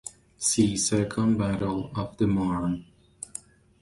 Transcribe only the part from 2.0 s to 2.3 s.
the